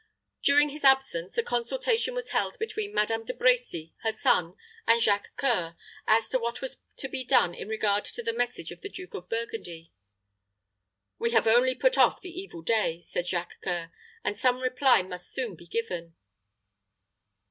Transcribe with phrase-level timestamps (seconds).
[0.41, 4.55] During his absence, a consultation was held between Madame De Brecy, her son,
[4.87, 5.77] and Jacques C[oe]ur
[6.07, 9.13] as to what was to be done in regard to the message of the Duke
[9.13, 9.91] of Burgundy.
[11.19, 13.91] "We have only put off the evil day," said Jacques C[oe]ur,
[14.23, 16.15] "and some reply must soon be given."